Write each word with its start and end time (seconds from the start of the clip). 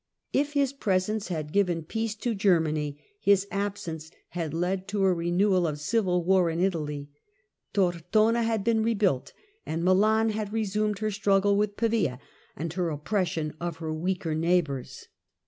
If 0.33 0.53
his 0.53 0.73
presence 0.73 1.27
had 1.27 1.51
given 1.53 1.83
peace 1.83 2.15
to 2.15 2.33
Germany, 2.33 2.99
his 3.19 3.45
absence 3.51 4.09
had 4.29 4.51
led 4.51 4.87
to 4.87 5.03
a 5.03 5.13
renewal 5.13 5.67
of 5.67 5.79
civil 5.79 6.23
war 6.23 6.49
in 6.49 6.59
Italy. 6.59 7.11
Tortona 7.71 8.41
had 8.41 8.63
been 8.63 8.81
rebuilt, 8.81 9.31
and 9.63 9.83
Milan 9.83 10.29
had 10.29 10.51
resumed 10.51 10.97
her 10.97 11.11
struggle 11.11 11.55
with 11.55 11.77
Pavia, 11.77 12.17
and 12.55 12.73
her 12.73 12.89
oppression 12.89 13.53
of 13.61 13.77
her 13.77 13.93
weaker 13.93 14.33
neighbours. 14.33 15.07